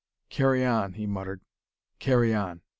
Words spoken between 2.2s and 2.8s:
on!"